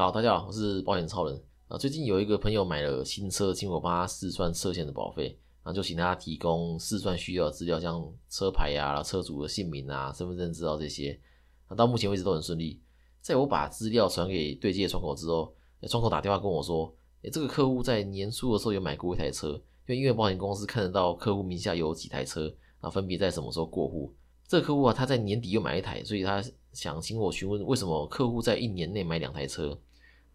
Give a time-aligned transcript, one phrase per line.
[0.00, 1.76] 好，大家好，我是保险超人啊。
[1.76, 11.20] 最近有一个朋友买了新车，请我帮他试算车险的保费，然后就请他提供试算需要的资料，像车牌呀、车主的姓名啊、身份证资料这些。
[11.68, 12.80] 那到目前为止都很顺利。
[13.20, 15.52] 在我把资料传给对接窗口之后，
[15.82, 16.90] 窗口打电话跟我说，
[17.20, 19.48] 诶，这个客户在年初的时候有买过一台车，
[19.86, 24.10] 因为因为保险公司看得到客户名下有几台车，啊，分别在什么时候过户。
[24.48, 26.42] 这个客户啊，他在年底又买一台，所以他
[26.72, 29.78] 想请我询问为什么客户在一年内买两台车。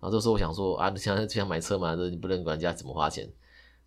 [0.05, 3.27] 然后这时候我想说啊，你现在想买车嘛，这你不能管人家怎么花钱，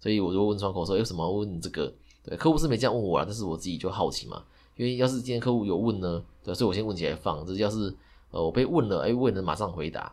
[0.01, 1.95] 所以我就问窗口说，为什么问你这个？
[2.25, 4.43] 对，客户是没这样问我啊，但是我自己就好奇嘛，
[4.75, 7.47] 因为要是今天客户有问呢，对，所以我先问起来放。
[7.47, 7.95] 这要是
[8.33, 10.13] 呃我被问了，哎，问能马上回答。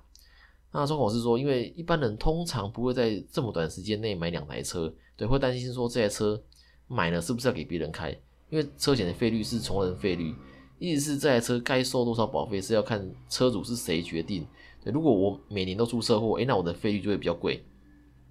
[0.72, 6.40] 那窗口是说，因为一般人通常不会在这么短时间内买两台车，对，会担心说这台车
[6.88, 8.12] 买了是不是要给别人开？
[8.52, 10.36] 因为车险的费率是从人费率，
[10.78, 14.46] 意思是这台车该收多少保费是要看车主是谁决定。
[14.92, 17.64] 如果我每年都出车祸，诶，那我的费率就会比较贵，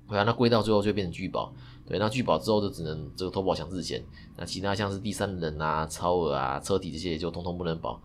[0.09, 1.53] 对啊，那贵到最后就变成拒保。
[1.87, 4.03] 对，那拒保之后就只能这个投保强制险，
[4.37, 8.01] 那其他像是第三人啊、超额啊、车体这些就通通不能保。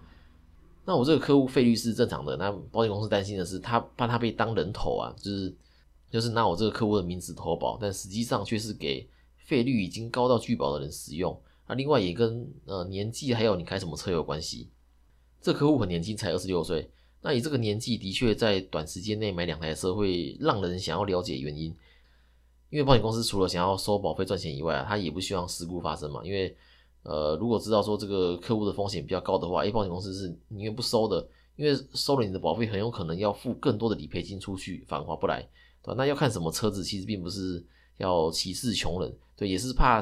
[0.83, 5.55] 那我这个客户费率是正常的，那保险公司担心的是他怕他被当人头啊，就是
[6.09, 11.39] 就是拿我这个客户的名字投保，但实际上却是给费率已经高到拒保的人使用。
[11.67, 14.70] 那另外也跟呃年纪还有你开什么车有关系。
[15.42, 16.89] 这客户很年轻，才二十六岁。
[17.22, 21.76] 那以这个年纪，的确在短时间内买两台车会让人想要了解原因。
[22.70, 26.22] 因为保险公司除了想要收保费赚钱以外啊，他也不希望事故发生嘛。
[26.23, 26.56] 因为
[27.03, 31.28] 呃，如果知道说这个客户的风险比较高的话，哎，保险公司是宁愿不收的。
[31.56, 35.42] 因为收了你的保费，很有可能要付更多的理赔金出去，反而划不来，
[35.83, 35.94] 对吧？
[35.98, 37.66] 那要看什么车子，其实并不是
[37.98, 40.02] 要歧视穷人，对，也是怕。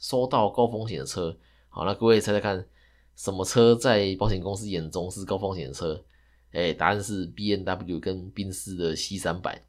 [0.00, 1.36] 收到高风险的车，
[1.68, 2.64] 好，那各位猜猜看，
[3.16, 6.00] 什么车在保险公司眼中是高风险的车？
[6.52, 9.62] 哎，答案是 B N W 跟宾士的 C 三百。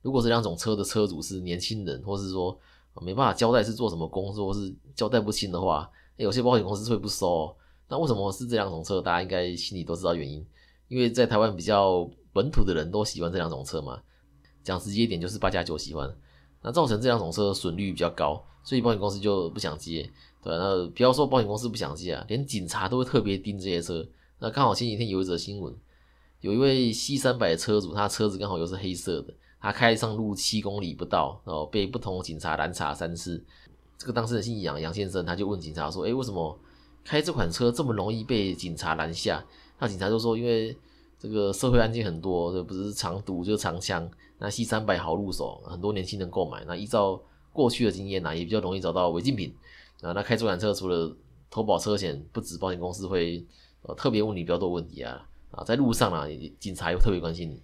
[0.00, 2.58] 如果这两种车的车主是年轻人，或是说
[3.00, 7.54] 没办法交代是做什么工作，或是交代不清的话，有些保险公司会不收。
[7.88, 9.00] 那为什么是这两种车？
[9.00, 10.44] 大家应该心里都知道原因，
[10.88, 14.00] 因为在台湾比较本土的人都喜欢这两种车嘛。
[14.64, 16.10] 讲直接一点，就是八加九喜欢。
[16.62, 20.08] 那造成这两种车损率比较高，所以保险公司就不想接，
[20.42, 24.08] 对那不要说保险公司不想接啊，连警察都会特别盯这些车。
[24.38, 25.74] 那刚好前几天有一则新闻，
[26.42, 33.42] 有一位 C 三百车主，他车子刚好又是黑色的，他开上路七公里不到，然后被不同警察拦查三次。
[33.96, 36.58] 这个当事人姓杨，杨先生他就问警察说：“哎，为什么
[37.04, 39.42] 开这款车这么容易被警察拦下？”
[39.78, 40.76] 那警察就说：“因为
[41.16, 46.64] 这个社会案件很多，这不是长毒就是长枪。”那 C 三百好入手，很多年轻人购买。
[46.64, 49.54] 那依照过去的经验呢，也比较容易找到违禁品。
[50.00, 51.16] 啊，那开这款车除了
[51.48, 53.46] 投保车险，不止保险公司会
[53.82, 56.26] 呃特别问你比较多问题啊啊，在路上呢，
[56.58, 57.62] 警察又特别关心你。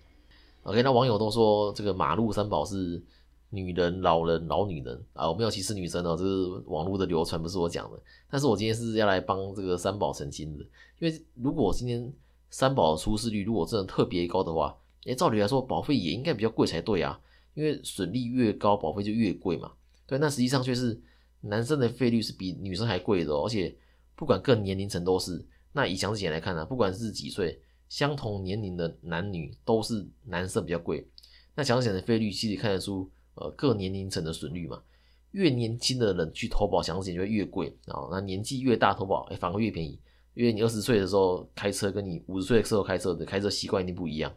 [0.63, 3.03] OK，那网友都说这个马路三宝是
[3.51, 8.01] 女人、老人、老女人啊，我没有歧视女生哦，这是网络的流传，不是我讲的。
[8.31, 10.65] 但是我今天是要来帮这个三宝澄清的，
[11.01, 12.13] 因为如果今天
[12.51, 14.77] 三宝出事率如果真的特别高的话。
[15.07, 17.19] 哎，照理来说，保费也应该比较贵才对啊，
[17.55, 19.73] 因为损率越高，保费就越贵嘛。
[20.07, 21.01] 对，那实际上却是
[21.41, 23.75] 男生的费率是比女生还贵的，而且
[24.15, 25.43] 不管各年龄层都是。
[25.73, 31.07] 那以详细点来看呢，不管是几岁，相同年龄的男女都是男生比较贵。
[31.55, 34.83] 那强制险的费率其实看得出，呃，各年龄层的损率嘛。
[35.33, 39.99] 越年轻的人去投保强制险就会越贵啊，那年纪越大投保，哎，反而越便宜。
[40.35, 44.33] 因为你二十岁的时候开车，跟你五十岁的时候开车的开车习惯一定不一样。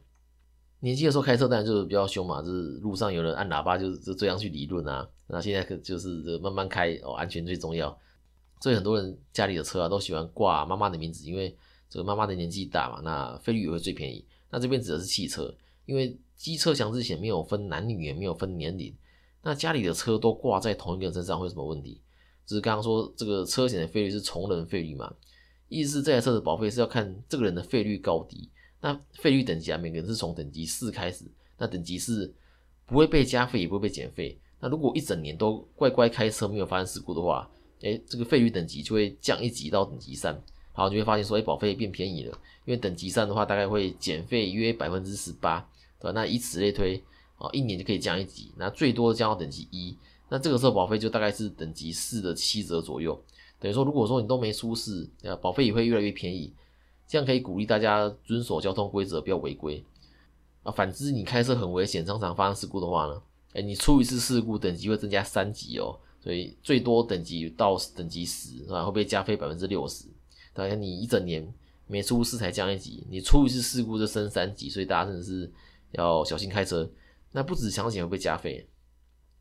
[0.80, 5.08] 年轻的时候开车当然就是比较凶嘛，就是路上有人按喇叭，就是就这样去理论啊。
[5.28, 7.96] 那现在可就是慢慢开哦，安全最重要。
[8.62, 11.56] 所以很多人家里的车啊都喜欢挂妈妈的名字，因为
[11.92, 14.26] 这个妈妈的年纪大嘛，那费率也会最便宜。
[14.50, 15.54] 那这边指的是汽车，
[15.86, 18.96] 因为机车强制险没有分男女，也没有分年龄。
[19.44, 22.00] 那家里的车都挂在同一个人身上会有什么问题？
[22.46, 25.14] 就是刚刚说这个车险的费率是从人费率嘛，
[25.68, 28.50] 意思是这台车的保费是要看这个人的费率高低。
[28.80, 31.26] 那费率等级啊，每个人是从等级四开始。
[31.58, 32.34] 那等级四
[32.86, 34.40] 不会被加费，也不会被减费。
[34.60, 37.50] 那如果一整年都乖乖开车，没有发生事故的话，
[37.82, 40.42] 哎，这个费率等级就会降一级到等级三。
[40.82, 42.38] 然后，就会发现说，哎，保费变便宜了。
[42.66, 45.60] 因为等级上的话，大概会减费约百分之十八，
[46.00, 46.12] 对吧？
[46.14, 47.02] 那以此类推，
[47.38, 48.52] 啊，一年就可以降一级。
[48.56, 49.98] 那最多降到等级一，
[50.30, 53.20] 那这个时候保费就大概是等级四的七折左右。
[53.60, 56.54] 等于说，如果说你都没出事，啊，保费也会越来越便宜。
[57.08, 59.84] 这样可以鼓励大家遵守交通规则，不要违规
[60.64, 60.72] 啊。
[60.72, 63.22] 反之，你开车很危险，常常发生事故的话呢，
[63.54, 66.00] 哎，你出一次事故，等级会增加三级哦。
[66.24, 70.06] 所以最多等级到等级十，啊，会被加费百分之六十。
[70.54, 71.54] 大概你一整年
[71.88, 75.52] 没出事才降一级，你出一次事故就升三级，所以大家真的是
[75.92, 76.90] 要小心开车。
[77.32, 78.68] 那不止强制险会被加费，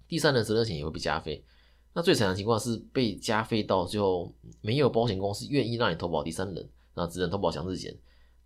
[0.07, 1.45] 第三人责任险也会被加费。
[1.93, 7.97] 那最惨的情况是被加费到最后没有保险公司愿意让你投保第三人，那只能投保强制险。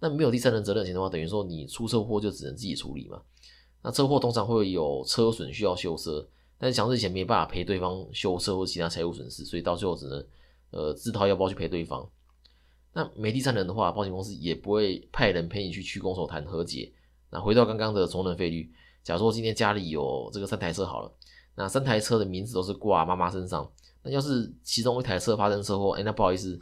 [0.01, 3.21] 那没有第三人责任险的话，等于说你出车祸就只能自己处理嘛。
[3.83, 6.27] 那车祸通常会有车损需要修车，
[6.57, 10.27] 但是强制险没办法赔对方修车或其他财务损失，所以到最后只能
[10.71, 12.07] 呃自掏腰包去赔对方。
[12.97, 16.93] 那没第三人的话，保险公司也不会派人陪你去区公所谈和解。
[17.31, 21.13] 那回到刚刚的重人费率，假如说今天家里有这个三台车好了，
[21.57, 23.69] 那三台车的名字都是挂妈妈身上，
[24.05, 26.57] 那要是其中一台车发生车祸，哎，那不好意思，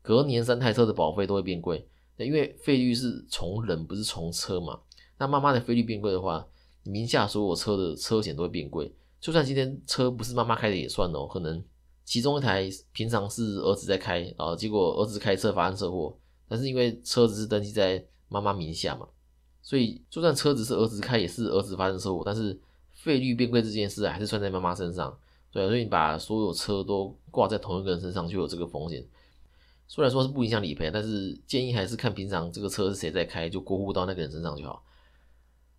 [0.00, 1.84] 隔年三台车的保费都会变贵，
[2.16, 4.78] 那因为费率是从人不是从车嘛。
[5.18, 6.46] 那妈妈的费率变贵的话，
[6.84, 8.94] 名下所有车的车险都会变贵。
[9.20, 11.60] 就算今天车不是妈妈开的也算哦，可能。
[12.04, 16.16] 其中一台平常是儿子在开然后，结果儿子开车发生车祸，
[16.48, 19.06] 但是因为车子是登记在妈妈名下嘛，
[19.62, 22.58] 所以就算车子是儿子开，也是儿子发生车祸，但是
[22.92, 25.16] 费率变贵这件事还是算在妈妈身上。
[25.50, 29.06] 对，所以你把所有车都挂在同一个人身上，就有这个风险。
[29.86, 34.82] 虽然说是不影响理赔，但是建议还是看平常这个车是谁在开，就过户到那个人身上就好。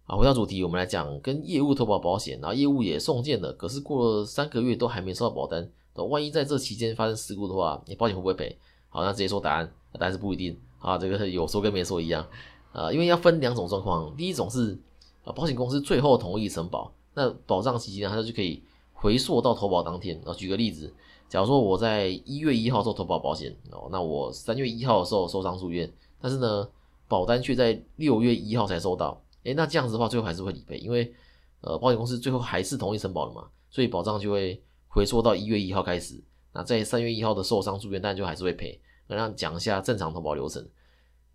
[0.05, 5.67] 啊，回到主题，我们来讲跟业务投保保险，然后业务也送件了，可是过了三个月都还没收到保单。
[5.95, 8.57] 那万一在这期间发生事故的话，你保险会不会赔？
[8.89, 10.57] 好，那直接说答案，答案是不一定。
[10.79, 12.27] 啊，这个有说跟没说一样。
[12.71, 14.77] 啊，因为要分两种状况，第一种是
[15.23, 20.19] 啊，保险公司最后同意承保，那保障期间它就可以回溯到投保当天。
[20.25, 20.93] 啊，举个例子，
[21.29, 26.67] 假如说我在一月一号时候投保保险，哦，那我三月一号的时候受伤住院，但是呢，
[27.07, 31.13] 保单却在六月一号才收到，诶，那这样子的话，最后还是会理赔，因为
[31.61, 34.61] 呃，保险公司最后还是同意承保的嘛，所以保障就会。
[34.93, 36.23] 回溯到一月一号开始，
[36.53, 38.79] 那在三月一号的受伤住院，但就还是会赔。
[39.07, 40.63] 那讲一下正常投保流程，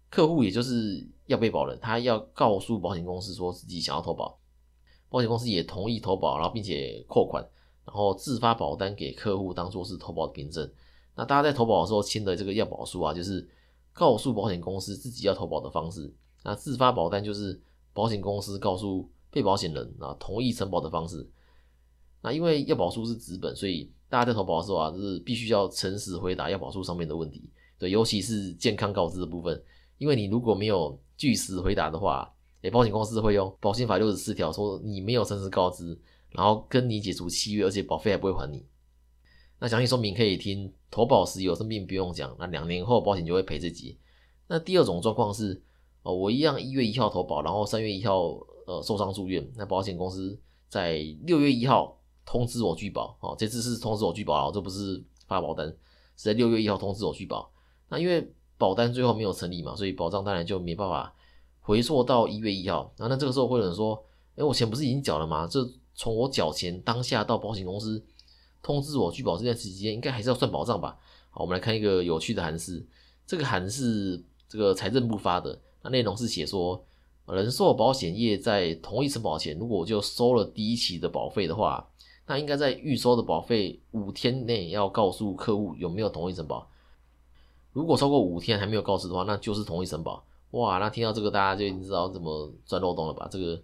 [0.08, 4.38] 客户也就是要被保人，他要告诉保险公司说自己想要投保，
[5.08, 7.44] 保险公司也同意投保，然后并且扣款，
[7.84, 10.70] 然后自发保单给客户当做是投保的凭证。
[11.16, 13.46] 那大家在投保的时候签的这个要保书啊，就是
[13.92, 16.14] 告诉保险公司自己要投保的方式。
[16.44, 17.60] 那自发保单就是
[17.92, 21.28] 保险公司告诉被保险人啊同意承保的方式。
[22.20, 27.48] 那因为要保书是纸本，所以大家在投保的时候啊，就是必须要诚实回答要保书上面的问题。
[27.78, 29.62] 对，尤其是健康告知的部分，
[29.98, 32.28] 因为你如果没有据实回答的话，
[32.62, 35.96] 诶，保险公司会用保险法六十四条说你没有诚实告知，
[36.30, 38.64] 然后跟你解除契约，而且保费还不会还你。
[39.60, 43.96] 那详细说明可以听投保时有生病不用讲，那两年后保险就会赔自己。
[44.48, 45.62] 那第二种状况是，
[46.02, 48.30] 哦，我一样一月一号投保，然后三月一号
[48.66, 50.36] 呃受伤住院，那保险公司
[50.68, 51.96] 在六月一号。
[52.30, 55.66] 通知我拒保哦，这次是通知我拒保了，这不是发保单，
[56.14, 57.50] 是在六月一号通知我拒保。
[57.88, 61.14] 那因为保单最后没有成立嘛，所以保障当然就没办法
[61.60, 62.92] 回溯到一月一号。
[62.98, 64.04] 那那这个时候会有人说，
[64.36, 65.46] 哎，我钱不是已经缴了吗？
[65.46, 68.04] 这从我缴钱当下到保险公司
[68.62, 70.98] 通知我拒保这段时间，应该还是要算保障吧？
[71.30, 72.86] 好，我们来看一个有趣的函释，
[73.26, 76.84] 这个函是这个财政部发的，那内容是写说，
[77.24, 81.88] 人寿保险业在同一承保前，如果我就收了第一期的保费的话。
[82.28, 86.68] 那应该在预收的保费五天内要告诉客户有没有同意承保。
[87.72, 90.22] 如果超过五天还没有告知的话，那就是同意承保。
[90.50, 93.26] 哇，那听到这个大家就已经知道怎么钻漏洞了吧？
[93.30, 93.60] 这个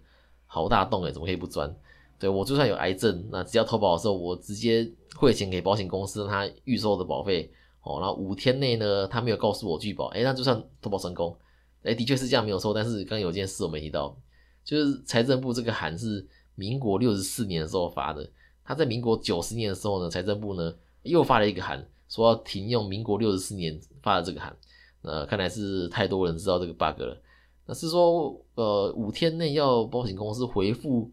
[0.47, 1.73] 好大洞诶，怎么可以不钻？
[2.17, 7.51] 对我就算有癌症，那只要投保的时候，我直接汇钱给保险公司，他预收的保费
[7.83, 7.99] 哦。
[7.99, 11.37] 然后五天内呢，他没有告诉我拒保，诶，那就算投保成功。
[11.83, 12.73] 诶，的确是这样没有错。
[12.73, 14.15] 但是刚有件事我没提到，
[14.63, 18.27] 就是财政部这个函是民国六十四年的时候发的。
[18.65, 24.55] 他在民国九十年的时候呢，财政部呢又发了一个函，说要停用民国六十四年发的这个函。
[25.03, 27.15] 呃，看来是太多人知道这个 bug 了。
[27.67, 31.11] 那是说，呃，五天内要保险公司回复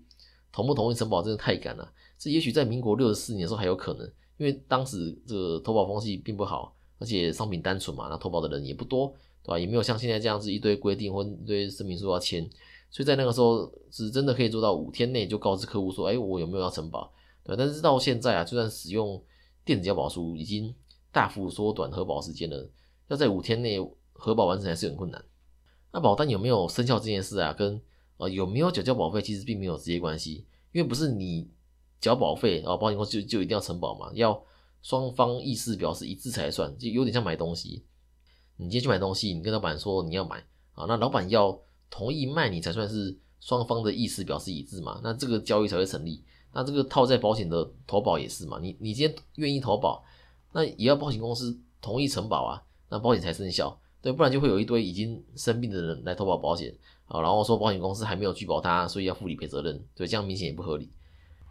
[0.50, 1.92] 同不同意承保，真的太赶了。
[2.18, 4.06] 这也许在民国六十四年的时候还有可能，
[4.38, 9.08] 因为当时这个投保风气并不好，而且商品单纯嘛，那投保的人也不多，
[9.42, 9.58] 对吧？
[9.58, 12.48] 也没有像现在这样子一堆规定或一堆声明书要签，
[12.90, 17.12] 所以在那个时候是真的可以做到五天内就告知客户说，哎，我有没有要承保？
[17.44, 19.22] 对，但是到现在啊，就算使用
[19.64, 20.74] 电子交保书，已经
[21.10, 22.70] 大幅缩短核保时间了。
[23.08, 23.78] 要在五天内
[24.12, 25.22] 核保完成还是很困难。
[25.92, 27.80] 那保单有没有生效这件事啊，跟
[28.16, 31.50] 呃有没有缴交保费其实并没有直接关系，因为不是你
[32.00, 34.42] 缴保费，然后保险公司就就一定要承保嘛，要
[34.80, 37.84] 双方意思表示一致才算，就有点像买东西。
[38.56, 40.38] 你今天去买东西，你跟老板说你要买
[40.74, 46.24] 啊，那老板要同意卖你才算是双方的意思表示一致嘛，那这个交易才会成立。
[46.52, 48.58] 那这个套在保险的投保也是嘛？
[48.60, 50.04] 你你今天愿意投保，
[50.52, 53.78] 那也要保险公司同意承保啊，那保险才生效。
[54.00, 56.74] 对，不然就会有一堆已经生病的人来投保保险
[57.06, 60.90] 啊，然后说保险公司还没有拒保他，所以要负理赔责任，对，这样明显也不合理。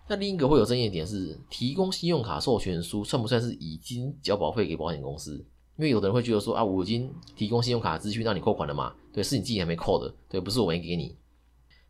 [0.10, 5.38] 那另一个会有争议的点是，提供信用卡授权书算不算是已经交保费给保险公司？
[5.78, 11.16] 因为有的人会觉得说啊，我已经提供信用卡资讯让你扣款了嘛，对，是你自己还没扣的，对，不是我没给你。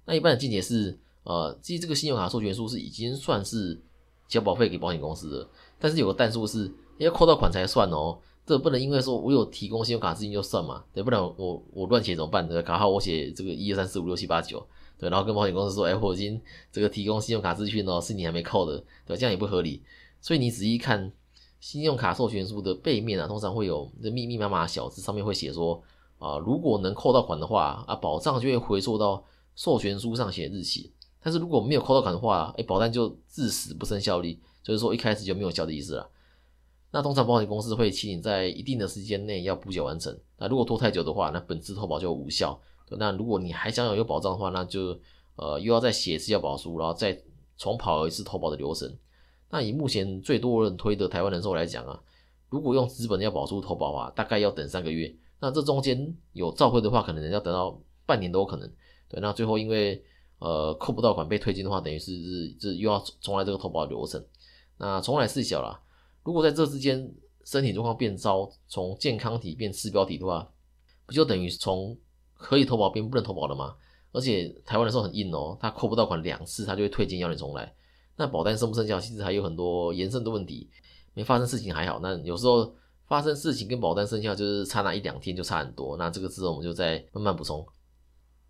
[0.05, 3.79] 那一般的见解是，呃，其实这个信用卡授权书是已经算是
[4.27, 5.49] 交保费给保险公司的，
[5.79, 8.17] 但是有个但数是要扣到款才算哦。
[8.43, 12.45] 这不能因为说我有提供信用卡资讯就算嘛，对，不然我我乱写怎么办？
[12.49, 14.65] 对，卡号我写这个一二三四五六七八九，
[14.97, 19.83] 对，然后跟保险公司说，哎，我已经这个提供信用卡资讯哦，是你还没扣的，对，这样也不合理。
[20.19, 21.13] 所以你仔细看
[21.59, 25.81] 信用卡授权书的背面啊，通常会有这密密麻麻小字，上面会写说
[26.17, 29.23] 啊，如果能扣到款的话啊，保障就会回溯到
[29.55, 30.91] 授权书上写日期。
[31.21, 36.09] 但是如果没有扣到款的话，哎，保单就自死不生效力，就是说一开始就没有效的意思了。
[36.91, 40.17] 那通常保险公司会请你在一定的时间内要补缴完成。
[40.37, 42.59] 那如果拖太久的话，那本次投保就无效。
[42.89, 44.99] 那如果你还想有有保障的话，那就
[45.35, 47.17] 呃又要再写一次要保书，然后再
[47.55, 48.93] 重跑一次投保的流程。
[49.49, 52.01] 那以目前最多人推的台湾人寿来讲啊，
[52.49, 55.15] 如果用资本要保书投保啊，大概要等三个月。
[55.39, 58.69] 那这中间有召回的话，可能要等到半年都有可能。
[59.07, 60.03] 对，那最后因为
[60.41, 64.21] 呃扣不到款被退金的话，等于是是是又要重来这个投保流程。
[64.77, 65.79] 那重来事小了。
[66.23, 67.09] 如果在这之间
[67.45, 70.51] 身体状况变糟，从健康体变次标体的话，
[71.05, 71.95] 不就等于从
[72.33, 73.75] 可以投保变不能投保了吗？
[74.11, 77.73] 而且台湾的时候很硬哦，他扣不到款两次，他就会退金要你重来。
[78.17, 80.69] 那保单生不生效，其实还有很多延伸的问题。
[81.13, 82.73] 没发生事情还好，那有时候
[83.05, 85.97] 发生事情跟保单生效就是差那一两天就差很多。
[85.97, 87.65] 那这个之后我们就再慢慢补充。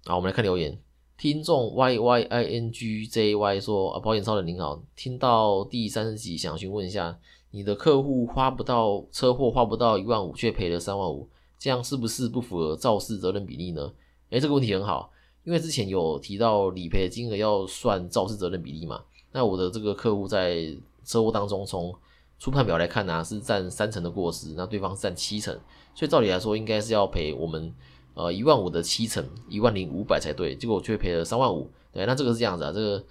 [0.05, 0.79] 好，我们来看留言，
[1.21, 7.15] 听众 y y i n g j y 说啊，保险超人您好，听到第三十集想询问一下。
[7.51, 13.93] 你的客户花不到车祸花不到一万五，却赔了三万五，这样是不是不符合肇事责任比例呢？
[14.31, 15.11] 诶，这个问题很好，
[15.43, 19.03] 因为之前有提到理赔金额要算肇事责任比例嘛。
[19.31, 20.75] 那我的这个客户在
[21.05, 21.93] 车祸当中，从
[22.39, 25.53] 初判表来看呢，是占三成的过失，那对方占七成，
[25.93, 27.71] 所以照理来说应该是要赔我们
[28.13, 31.69] 呃一万五的七成，一万零五百才对，结果却赔了三万五。
[31.91, 33.03] 对，那这个是这样子啊，这个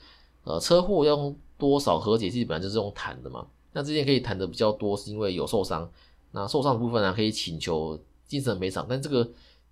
[0.45, 3.47] 呃车祸要用多少和解，基本上就是用谈的嘛。
[3.73, 5.89] 那之前可以谈的比较多，是因为有受伤。
[6.33, 9.29] 那受伤的部分呢，可以请求精神赔偿，但这个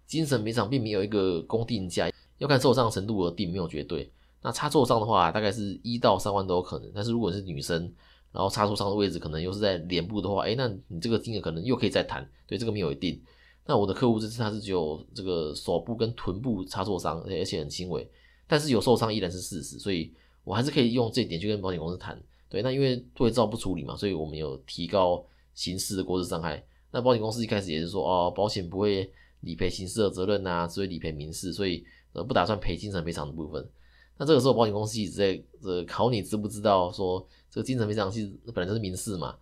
[0.07, 4.11] 精神赔偿并没有一个公定价，要看受伤程度而定，没有绝对。
[4.43, 6.91] 那擦挫伤的话，大概是一到三万都有可能。
[6.95, 7.93] 但是如果是女生，
[8.31, 12.29] 然后擦挫伤的位置可能又是在脸部的话，哎，那你这个金额可能又可以再谈。
[12.47, 13.21] 对，这个没有一定。
[13.69, 18.11] 那我的客户这次他是只有这个手部跟臀部擦挫伤，而且很轻微，
[18.47, 20.11] 但是有受伤依然是事实，所以
[20.43, 22.19] 我还是可以用这一点去跟保险公司谈。
[22.49, 25.23] 对，那因为对照不处理嘛，所以我们有提高
[25.53, 26.65] 刑事的过失伤害。
[26.91, 31.85] 那保险公司一开始也是说，哦，保险不会理赔刑事的责任呐，只会理赔民事，所以
[32.15, 33.69] 呃不打算赔精神赔偿的部分。
[34.17, 39.37] 那这个时候保险公司一直在呃考你知不知道说这个精神赔偿其实本来就是民事嘛，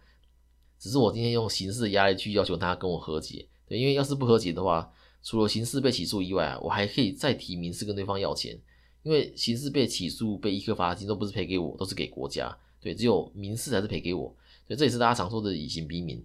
[0.81, 3.47] 只是我今天用刑事的压力去要求他跟我和解。
[3.69, 4.91] 对，因为要是不和解的话，
[5.23, 8.59] 除了刑事被起诉以外，我还可以再提民事跟对方要钱，
[9.03, 12.57] 因为刑事被起诉被一颗罚金都不是赔给我，都是给国家。
[12.81, 14.35] 对，只有民事才是赔给我，
[14.67, 16.25] 所以这也是大家常说的以刑逼民。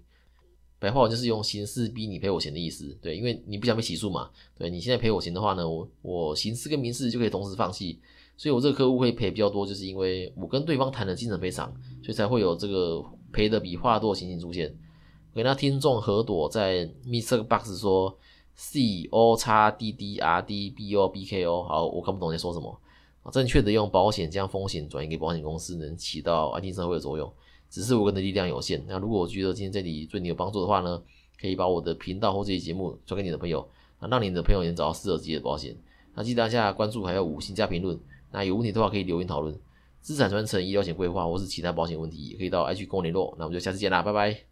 [0.78, 2.98] 白话就是用刑事逼你赔我钱的意思。
[3.02, 4.30] 对，因为你不想被起诉嘛。
[4.58, 8.00] 对你现在赔我钱的话呢，我我刑事跟民事就可以同时放弃。
[8.36, 11.72] 所以我这个客户会赔比较多，就是因为我跟对方谈了精神赔偿，
[12.04, 14.76] 所以才会有这个赔的比话多的情形出现。
[15.34, 17.42] 给那听众何朵在 Mr.
[17.44, 18.18] Box 说
[18.54, 22.78] C O 叉 D D R D B O B K O，好，我看不懂你在说什么。
[23.32, 27.32] 正确的用保险将风险转移给保险公司，能起到安定社会的作用。
[27.70, 28.84] 只是我个人的力量有限。
[28.88, 31.02] 那如果我觉得今天这里对你有帮助的话呢，
[31.40, 33.62] 可以把我的频道或这期节目转给你的朋友，
[34.00, 35.74] 啊，让你的朋友也能找到适合自己的保险。
[36.14, 37.98] 那记得按下关注，还有五星加评论。
[38.32, 39.58] 那有问题的话可以留言讨论。
[40.02, 43.34] 资产传承、医疗险规划或是其他保险问题，也可以到 IG 跟我联络。
[43.38, 44.51] 那我们就下次见啦，拜拜。